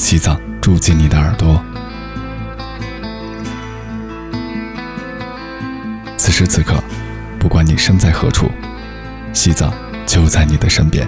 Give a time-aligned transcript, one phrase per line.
[0.00, 1.62] 西藏住进你的耳朵。
[6.16, 6.82] 此时此刻，
[7.38, 8.50] 不管你身在何处，
[9.34, 9.70] 西藏
[10.06, 11.06] 就在你的身边。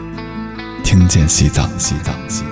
[0.84, 2.44] 听见西藏，西藏，西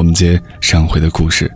[0.00, 1.54] 我们接上回的故事，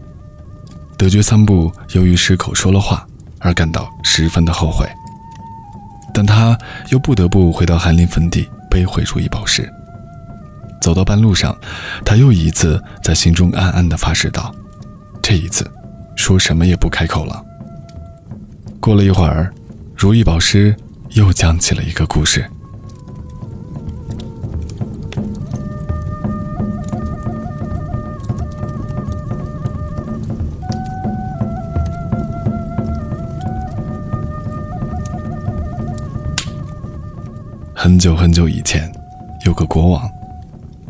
[0.99, 3.07] 德觉桑布由于失口说了话
[3.39, 4.87] 而感到十分的后悔，
[6.13, 6.55] 但他
[6.91, 9.67] 又不得不回到寒林坟地背回如意宝石。
[10.83, 11.57] 走到半路上，
[12.05, 14.55] 他又一次在心中暗暗的发誓道
[15.25, 15.67] ：“这一次，
[16.15, 17.43] 说什么也不开口了。”
[18.79, 19.51] 过了一会儿，
[19.97, 20.77] 如意宝石
[21.13, 22.45] 又讲起了一个故事。
[37.85, 38.91] 很久很久以前，
[39.45, 40.11] 有个国王，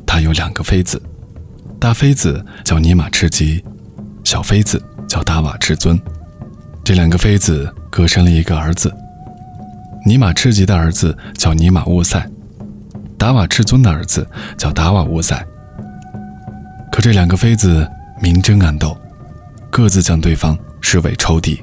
[0.06, 1.02] 他有两个妃子，
[1.80, 3.60] 大妃子叫尼玛赤吉，
[4.22, 6.00] 小妃子叫达瓦赤尊。
[6.84, 8.94] 这两个妃子各生了一个儿子。
[10.06, 12.24] 尼玛赤吉的儿子叫尼玛乌塞，
[13.18, 14.24] 达瓦赤尊的儿子
[14.56, 15.44] 叫达瓦乌塞。
[16.92, 17.84] 可这两个妃子
[18.22, 18.96] 明争暗斗，
[19.68, 21.60] 各自将对方视为仇敌。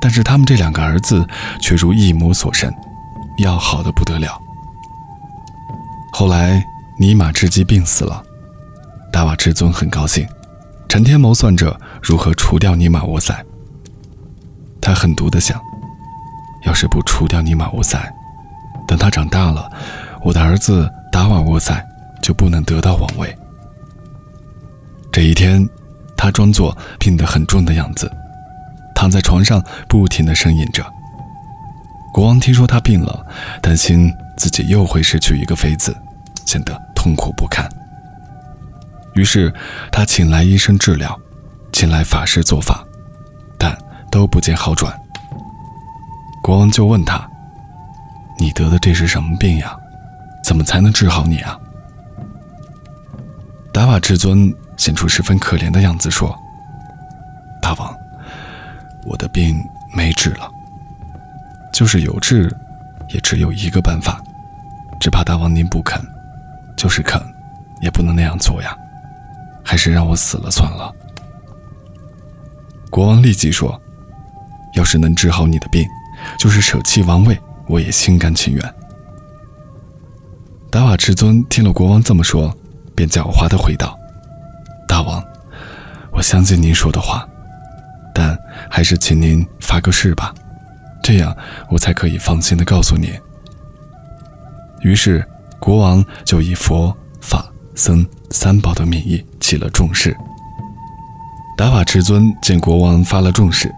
[0.00, 1.22] 但是他们这两个儿子
[1.60, 2.72] 却如一母所生。
[3.38, 4.38] 要好的不得了。
[6.12, 6.62] 后来
[6.98, 8.22] 尼玛赤基病死了，
[9.12, 10.26] 达瓦至尊很高兴，
[10.88, 13.44] 成天谋算着如何除掉尼玛沃塞。
[14.80, 15.60] 他狠毒的想，
[16.64, 17.98] 要是不除掉尼玛沃塞，
[18.86, 19.70] 等他长大了，
[20.22, 21.82] 我的儿子达瓦沃塞
[22.22, 23.34] 就不能得到王位。
[25.12, 25.66] 这一天，
[26.16, 28.10] 他装作病得很重的样子，
[28.94, 30.84] 躺在床上不停的呻吟着。
[32.12, 33.26] 国王听说他病了，
[33.62, 35.96] 担心自己又会失去一个妃子，
[36.44, 37.68] 显得痛苦不堪。
[39.14, 39.52] 于是
[39.92, 41.18] 他请来医生治疗，
[41.72, 42.84] 请来法师做法，
[43.56, 43.76] 但
[44.10, 44.92] 都不见好转。
[46.42, 47.28] 国王就问他
[48.38, 49.76] ：“你得的这是什么病呀？
[50.42, 51.58] 怎么才能治好你啊？”
[53.72, 56.36] 达瓦至尊显出十分可怜的样子说
[57.62, 57.94] ：“大王，
[59.06, 59.62] 我的病
[59.94, 60.50] 没治了。”
[61.80, 62.54] 就是有治，
[63.08, 64.22] 也只有一个办法，
[65.00, 65.98] 只怕大王您不肯。
[66.76, 67.18] 就是肯，
[67.80, 68.76] 也不能那样做呀，
[69.64, 70.94] 还是让我死了算了。
[72.90, 73.80] 国王立即说
[74.76, 75.88] ：“要是能治好你的病，
[76.38, 78.74] 就是舍弃王位，我也心甘情愿。”
[80.70, 82.54] 达瓦赤尊听了国王这么说，
[82.94, 83.98] 便狡猾的回道
[84.86, 85.24] ：“大王，
[86.12, 87.26] 我相信您说的话，
[88.14, 88.38] 但
[88.68, 90.34] 还是请您发个誓吧。”
[91.02, 91.36] 这样，
[91.68, 93.18] 我才可以放心的告诉你。
[94.82, 95.26] 于是，
[95.58, 100.16] 国王就以佛、法、僧三宝的名义起了重誓。
[101.56, 103.70] 达瓦至尊见国王发了重誓，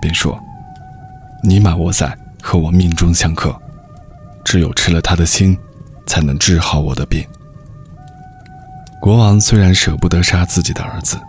[0.00, 0.38] 便说
[1.44, 3.54] ：“尼玛沃塞和我命中相克，
[4.44, 5.56] 只有吃了他的心，
[6.06, 7.22] 才能治好我的病。”
[8.98, 11.20] 国王虽然舍不得杀自己的儿子，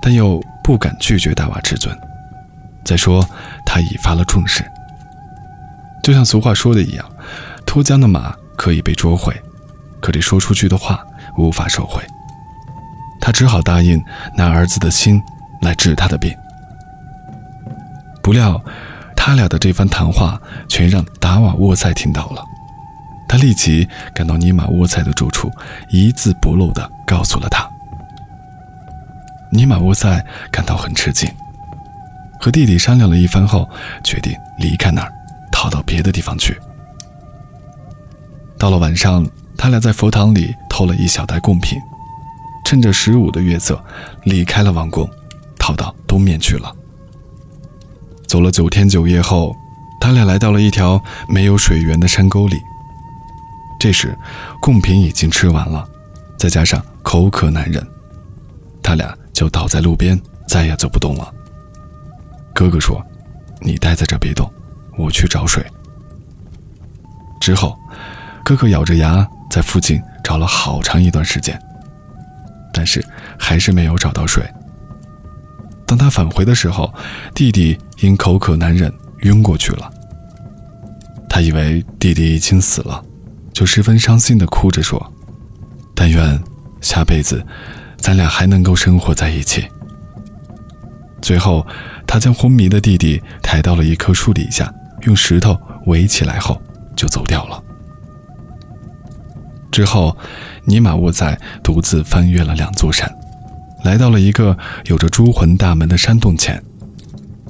[0.00, 1.96] 但又不敢拒绝达瓦至尊。
[2.84, 3.26] 再说，
[3.64, 4.64] 他已发了重誓，
[6.02, 7.04] 就像俗话说的一样，
[7.64, 9.34] 脱缰的马可以被捉回，
[10.00, 11.04] 可这说出去的话
[11.36, 12.02] 无法收回。
[13.20, 14.02] 他只好答应
[14.36, 15.22] 拿儿子的心
[15.60, 16.34] 来治他的病。
[18.20, 18.60] 不料，
[19.16, 22.42] 他俩的这番谈话全让达瓦沃塞听到了，
[23.28, 25.50] 他立即赶到尼玛沃塞的住处，
[25.88, 27.68] 一字不漏地告诉了他。
[29.50, 31.30] 尼玛沃塞感到很吃惊。
[32.42, 33.70] 和弟弟商量了一番后，
[34.02, 35.12] 决定离开那儿，
[35.52, 36.58] 逃到别的地方去。
[38.58, 39.24] 到了晚上，
[39.56, 41.78] 他俩在佛堂里偷了一小袋贡品，
[42.64, 43.80] 趁着十五的月色，
[44.24, 45.08] 离开了王宫，
[45.56, 46.74] 逃到东面去了。
[48.26, 49.54] 走了九天九夜后，
[50.00, 52.60] 他俩来到了一条没有水源的山沟里。
[53.78, 54.18] 这时，
[54.60, 55.88] 贡品已经吃完了，
[56.36, 57.86] 再加上口渴难忍，
[58.82, 61.32] 他俩就倒在路边，再也走不动了。
[62.54, 63.04] 哥哥说
[63.60, 64.50] ：“你待在这别动，
[64.98, 65.64] 我去找水。”
[67.40, 67.76] 之后，
[68.44, 71.60] 哥哥咬着牙在附近找了好长一段时间，
[72.72, 73.04] 但是
[73.38, 74.48] 还是没有找到水，
[75.86, 76.92] 当他返回的时候，
[77.34, 79.90] 弟弟因口渴难忍晕过去了。
[81.28, 83.02] 他以为弟弟已经死了，
[83.52, 85.12] 就十分伤心地哭着说
[85.96, 86.40] ：“但愿
[86.80, 87.44] 下辈子
[87.96, 89.66] 咱俩还能够生活在一起。”
[91.22, 91.66] 最后，
[92.12, 94.70] 他将昏迷的弟弟抬到了一棵树底下，
[95.04, 96.60] 用石头围起来后
[96.94, 97.64] 就走掉了。
[99.70, 100.14] 之后，
[100.66, 103.10] 尼玛沃在独自翻越了两座山。
[103.82, 104.54] 来到了一个
[104.84, 106.62] 有着诸魂大门的山洞前，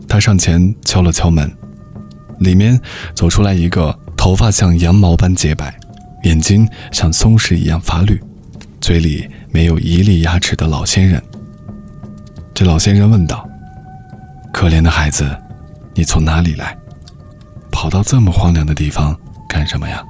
[0.09, 1.51] 他上前敲了敲门，
[2.39, 2.81] 里面
[3.17, 5.77] 走出来一个头发像羊毛般洁白、
[6.23, 8.23] 眼睛像松石一样发绿、
[8.81, 11.21] 嘴里没有一粒牙齿的老仙人。
[12.55, 13.45] 这老仙人问道
[14.53, 15.37] ：“可怜的孩子，
[15.95, 16.77] 你从哪里来？
[17.73, 19.19] 跑到这么荒凉的地方
[19.49, 20.05] 干什么呀？”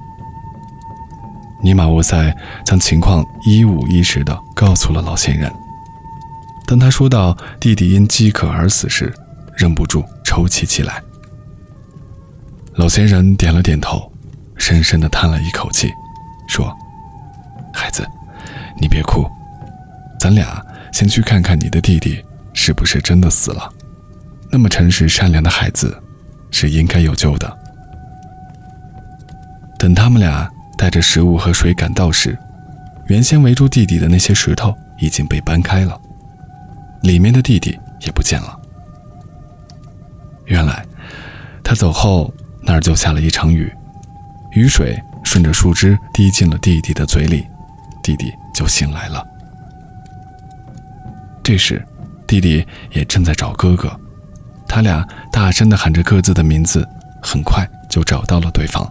[1.63, 5.51] 尼玛沃塞将情况一五一十地告诉了老仙人。
[6.67, 9.15] 当他说到弟弟因饥渴而死时，
[9.57, 11.01] 忍不住抽泣起来。
[12.75, 14.11] 老仙人点了点头，
[14.57, 15.89] 深深地叹了一口气，
[16.49, 16.75] 说
[17.73, 18.05] ：“孩子，
[18.81, 19.25] 你别哭，
[20.19, 20.61] 咱俩
[20.93, 22.25] 先去看看你的弟弟
[22.55, 23.73] 是不是真的死了。
[24.53, 26.01] 那么诚实善良的孩子，
[26.51, 27.59] 是应该有救的。”
[29.79, 32.39] 等他们俩带着食物和水赶到时，
[33.07, 35.99] 原先围住弟弟的那些石头已经被搬开了。
[37.01, 38.57] 里面的弟弟也不见了。
[40.45, 40.87] 原来，
[41.65, 43.73] 他走后那儿就下了一场雨，
[44.53, 47.45] 雨水顺着树枝滴进了弟弟的嘴里，
[48.03, 49.27] 弟弟就醒来了。
[51.43, 51.85] 这时，
[52.29, 53.99] 弟弟也正在找哥哥，
[54.75, 56.89] 他俩大声地喊着各自的名字，
[57.21, 58.91] 很快就找到了对方。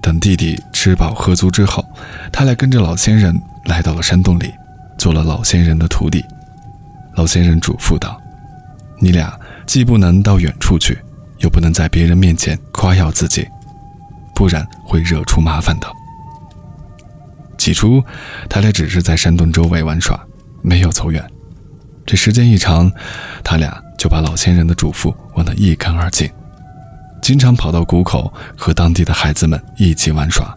[0.00, 1.84] 等弟弟吃饱喝足之后，
[2.30, 4.54] 他俩跟着老仙人来到了山洞里。
[4.96, 6.24] 做了老仙人的徒弟，
[7.16, 8.18] 老仙人嘱咐道
[9.02, 9.36] ：“你俩
[9.66, 10.96] 既不能到远处去，
[11.38, 13.46] 又不能在别人面前夸耀自己，
[14.36, 15.88] 不然会惹出麻烦的。”
[17.58, 18.00] 起初，
[18.48, 20.18] 他俩只是在山洞周围玩耍，
[20.62, 21.22] 没有走远。
[22.06, 22.90] 这时间一长，
[23.42, 26.30] 他俩就把老仙人的嘱咐忘得一干二净，
[27.22, 30.56] 经常跑到谷口和当地的孩子们一起玩耍。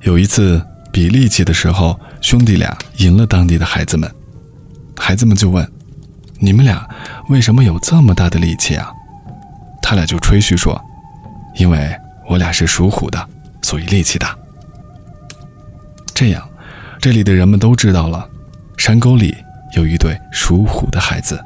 [0.00, 1.98] 有一次比力气的时候。
[2.22, 4.08] 兄弟俩赢了当地的孩子们，
[4.96, 5.68] 孩子们就问
[6.38, 6.88] ：“你们俩
[7.28, 8.92] 为什么有这么大的力气啊？”
[9.82, 10.80] 他俩就吹嘘说
[11.58, 11.92] ：“因为
[12.28, 13.28] 我俩是属虎的，
[13.60, 14.38] 所以力气大。”
[16.14, 16.48] 这样，
[17.00, 18.24] 这里的人们都知道了，
[18.76, 19.34] 山沟里
[19.72, 21.42] 有一对属虎的孩子。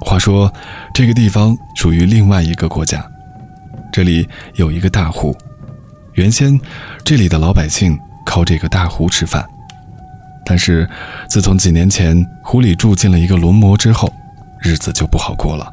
[0.00, 0.52] 话说
[0.92, 3.08] 这个地方属于另外一个国家，
[3.92, 5.36] 这里有一个大湖，
[6.14, 6.60] 原先
[7.04, 7.96] 这里的老百姓
[8.26, 9.48] 靠这个大湖吃饭，
[10.44, 10.88] 但是
[11.28, 14.12] 自从几年前湖里住进了一个龙魔之后，
[14.60, 15.72] 日子就不好过了。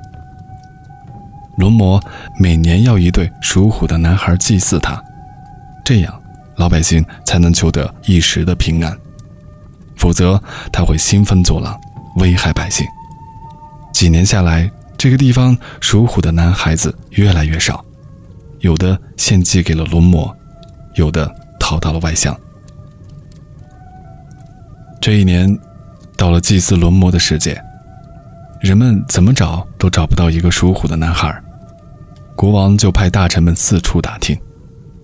[1.58, 2.00] 龙魔
[2.38, 5.04] 每年要一对属虎的男孩祭祀他，
[5.84, 6.22] 这样
[6.56, 8.96] 老百姓才能求得一时的平安，
[9.96, 10.40] 否则
[10.72, 11.80] 他会兴风作浪，
[12.18, 12.86] 危害百姓。
[13.92, 17.84] 几年下来，这个地方属虎的男孩子越来越少，
[18.60, 20.32] 有的献祭给了龙魔，
[20.94, 22.38] 有的逃到了外乡。
[25.08, 25.58] 这一年，
[26.18, 27.58] 到了祭祀龙魔的时节，
[28.60, 31.34] 人们怎么找都找不到一个属虎的男孩，
[32.36, 34.38] 国王就派大臣们四处打听，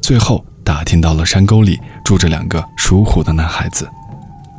[0.02, 3.90] 最后打听到了山沟里住着两个属虎的男孩子，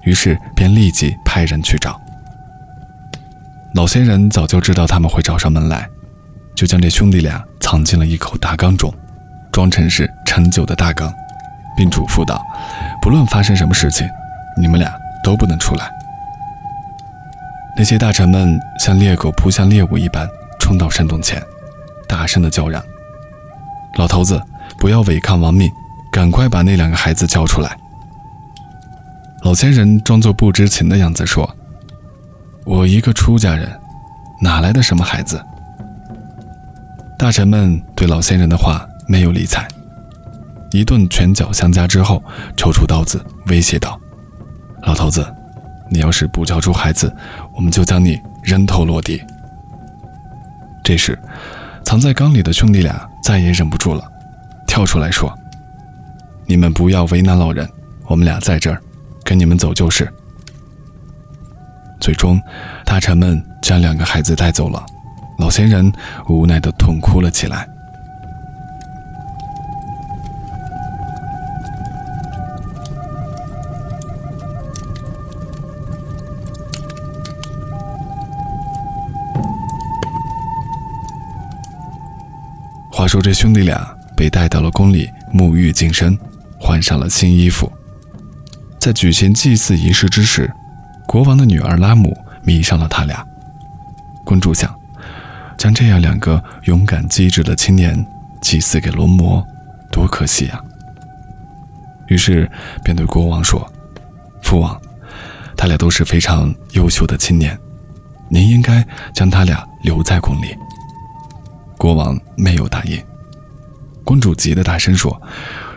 [0.04, 2.00] 于是便立即派人去找。
[3.74, 5.86] 老仙人早就知道他们会找上门来，
[6.56, 8.90] 就将这兄弟俩藏进了一口大缸中，
[9.52, 11.12] 装成是陈酒的大缸，
[11.76, 12.42] 并嘱咐道
[13.02, 14.08] ：“不论发生什么事情，
[14.58, 14.90] 你们俩
[15.24, 15.90] 都不能出来。”
[17.76, 20.28] 那些大臣们像猎狗扑向猎物一般
[20.60, 21.42] 冲到山洞前，
[22.06, 22.80] 大声的叫嚷
[23.98, 24.40] ：“老头子，
[24.78, 25.68] 不要违抗王命，
[26.12, 27.76] 赶快把那两个孩子交出来！”
[29.42, 31.52] 老仙人装作不知情的样子说。
[32.64, 33.68] 我一个出家人，
[34.40, 35.44] 哪来的什么孩子？
[37.18, 39.68] 大臣们对老仙人的话没有理睬，
[40.70, 42.22] 一顿拳脚相加之后，
[42.56, 44.00] 抽出刀子威胁道
[44.84, 45.26] ：“老头子，
[45.88, 47.14] 你要是不交出孩子，
[47.54, 49.22] 我们就将你人头落地。”
[50.84, 51.18] 这时，
[51.84, 54.04] 藏在缸里的兄弟俩再也忍不住了，
[54.66, 55.32] 跳出来说
[56.46, 57.68] ：“你们不要为难老人，
[58.06, 58.78] 我们俩在这儿，
[59.24, 60.06] 跟你们走就是。”
[61.98, 62.38] 最终，
[62.84, 64.84] 大臣们将两个孩子带走了，
[65.38, 65.90] 老仙人
[66.28, 67.66] 无奈地痛哭了起来。
[83.04, 86.18] 话说，这兄弟俩被带到了宫里沐浴净身，
[86.58, 87.70] 换上了新衣服。
[88.80, 90.50] 在举行祭祀仪式之时，
[91.06, 93.22] 国王的女儿拉姆迷上了他俩。
[94.24, 94.74] 公主想，
[95.58, 97.94] 将这样两个勇敢机智的青年
[98.40, 99.46] 祭祀给龙魔，
[99.92, 100.58] 多可惜呀！
[102.06, 102.50] 于是
[102.82, 103.70] 便对国王说
[104.40, 104.80] ：“父王，
[105.58, 107.54] 他俩都是非常优秀的青年，
[108.30, 108.82] 您应该
[109.12, 110.56] 将他俩留在宫里。”
[111.84, 112.98] 国王没有答应。
[114.04, 115.20] 公主急得大声说：“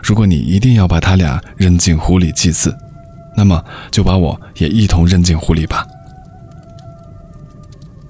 [0.02, 2.74] 如果你一定要把他俩扔进湖里祭祀，
[3.36, 5.86] 那么，就把我也一同扔进湖里吧。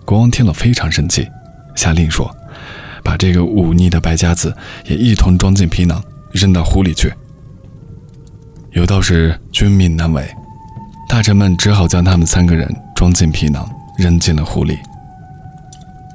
[0.05, 1.29] 国王听了非常生气，
[1.75, 2.33] 下令说
[3.03, 6.01] ：“把这个忤逆的败家子也一同装进皮囊，
[6.31, 7.13] 扔到湖里去。”
[8.71, 10.25] 有道是君命难违，
[11.09, 14.79] 大臣们只好将他们三个人装进皮囊，扔进了湖里。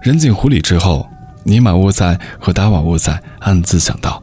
[0.02, 1.06] 扔进湖里之后，
[1.44, 4.22] 尼玛沃塞和达瓦沃塞暗自想到：“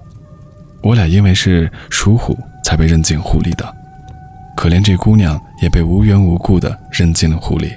[0.83, 3.77] 我俩因为是属虎，才被扔进湖里的。”
[4.57, 7.73] 可怜这姑娘也被无缘无故地扔进了湖里。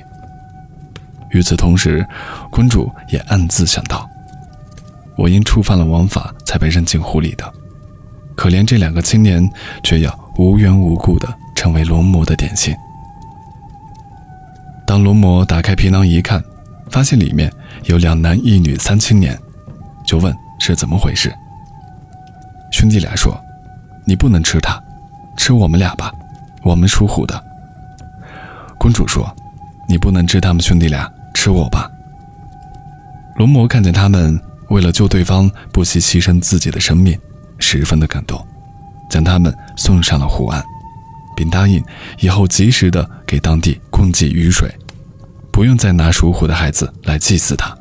[1.31, 2.05] 与此同时，
[2.51, 4.09] 公主也暗自想到：
[5.17, 7.51] 我因触犯了王法才被扔进湖里的。
[8.35, 9.49] 可怜这两个青年，
[9.83, 12.75] 却要无缘无故地成为龙魔的点心。
[14.85, 16.43] 当龙魔打开皮囊一看，
[16.93, 17.51] 发现里面
[17.85, 19.35] 有两男一女三青年，
[20.05, 21.33] 就问是怎么回事。
[22.71, 23.35] 兄弟俩说
[24.05, 24.79] ：“你不能吃它，
[25.35, 26.13] 吃我们俩吧。”
[26.61, 27.43] 我们属虎的
[28.77, 29.35] 公主说
[29.89, 31.89] ：“你不能吃他们兄弟俩，吃我吧。”
[33.37, 37.19] 龙魔看见他们为了救对方不惜牺牲自己的生命，
[37.57, 38.39] 十分的感动，
[39.09, 40.63] 将他们送上了湖岸，
[41.35, 41.83] 并答应
[42.19, 44.71] 以后及时的给当地供给雨水，
[45.53, 47.73] 不用再拿属虎的孩子来祭祀他。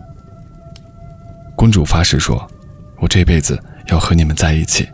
[1.57, 2.47] 公主发誓说
[3.01, 4.87] ：“我这辈子要和你们在一起。”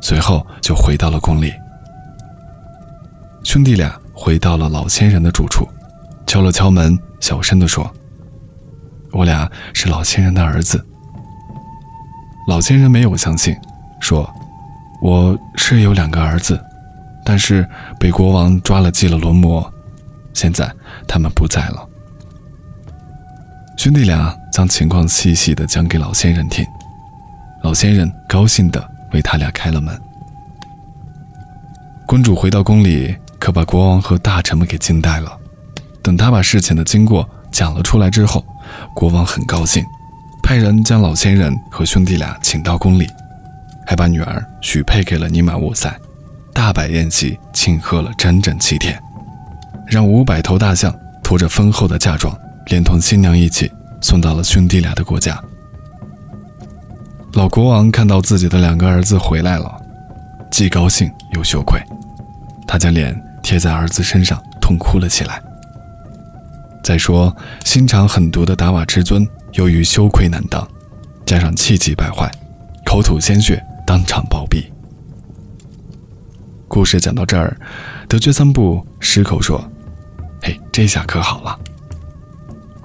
[0.00, 1.52] 随后就回到了宫里。
[3.42, 5.68] 兄弟俩回到了老仙人的住处，
[6.24, 7.92] 敲了敲门，小声地说
[9.10, 10.82] ：“我俩是老仙人的儿子。”
[12.46, 13.56] 老仙人没有相信，
[14.00, 14.32] 说
[15.02, 16.62] ：“我是有两个儿子，
[17.24, 19.68] 但是被国王抓了祭了龙魔，
[20.32, 20.72] 现在
[21.08, 21.84] 他们不在了。”
[23.78, 26.66] 兄弟俩将情况细细的讲给老仙人听，
[27.62, 29.96] 老仙人高兴的为他俩开了门。
[32.04, 33.16] 公主回到宫里。
[33.40, 35.38] 可把国王和大臣们给惊呆了。
[36.02, 38.44] 等他把事情的经过讲了出来之后，
[38.92, 39.86] 国王很高兴，
[40.42, 43.06] 派人将老仙人和兄弟俩请到宫里，
[43.86, 45.96] 还把女儿许配给了尼玛沃塞，
[46.52, 49.00] 大摆宴席庆贺了整整七天，
[49.86, 50.92] 让五百头大象
[51.22, 52.36] 拖着丰厚的嫁妆，
[52.68, 53.70] 连同新娘一起
[54.00, 55.42] 送到了兄弟俩的国家。
[57.34, 59.74] 老国王看到自己的两个儿子回来了，
[60.50, 61.80] 既高兴又羞愧，
[62.66, 63.20] 他将脸。
[63.40, 65.40] 贴在儿子身上痛哭了起来。
[66.84, 67.34] 再说，
[67.64, 70.68] 心肠狠毒的达瓦之尊，由于羞愧难当，
[71.24, 72.30] 加上气急败坏，
[72.84, 74.66] 口吐鲜血，当场暴毙。
[76.66, 77.56] 故事讲到这儿，
[78.06, 79.66] 德觉三部失口说
[80.42, 81.58] ：“嘿，这下可好了。”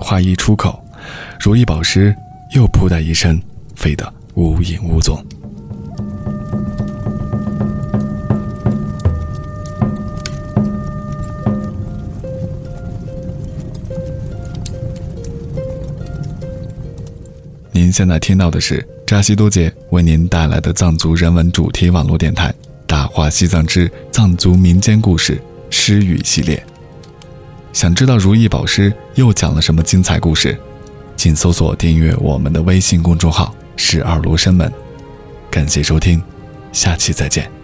[0.03, 0.83] 话一出口，
[1.39, 2.13] 如意宝石
[2.53, 3.41] 又扑的一声，
[3.75, 5.17] 飞得无影无踪。
[17.72, 22.50] 您现在听到的是扎西多杰为您带来的藏族人文主题网络电台
[22.86, 26.55] 《大话西藏之藏族民间故事诗语系列》。
[27.73, 30.57] 想知道如意宝师又讲了什么精彩故事？
[31.17, 34.71] 请搜索订阅我们的微信公众号“十二罗生门”。
[35.49, 36.21] 感谢收听，
[36.71, 37.62] 下期再见。